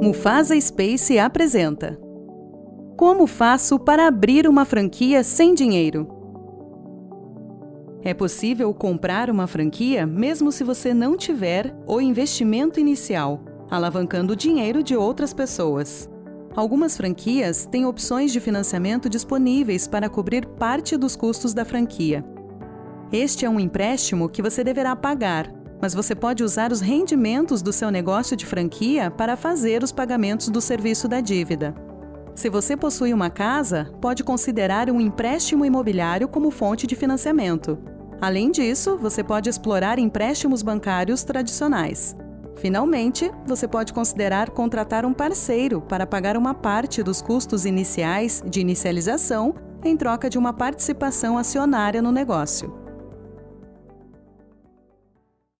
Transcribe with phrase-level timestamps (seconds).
[0.00, 1.98] Mufasa Space apresenta
[2.96, 6.06] Como faço para abrir uma franquia sem dinheiro?
[8.02, 14.36] É possível comprar uma franquia mesmo se você não tiver o investimento inicial, alavancando o
[14.36, 16.08] dinheiro de outras pessoas.
[16.54, 22.24] Algumas franquias têm opções de financiamento disponíveis para cobrir parte dos custos da franquia.
[23.10, 27.72] Este é um empréstimo que você deverá pagar, mas você pode usar os rendimentos do
[27.72, 31.74] seu negócio de franquia para fazer os pagamentos do serviço da dívida.
[32.34, 37.78] Se você possui uma casa, pode considerar um empréstimo imobiliário como fonte de financiamento.
[38.20, 42.16] Além disso, você pode explorar empréstimos bancários tradicionais.
[42.56, 48.60] Finalmente, você pode considerar contratar um parceiro para pagar uma parte dos custos iniciais de
[48.60, 52.85] inicialização em troca de uma participação acionária no negócio.